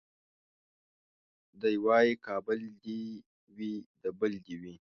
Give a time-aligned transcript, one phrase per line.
[1.61, 3.01] دی وايي کابل دي
[3.55, 4.75] وي د بل دي وي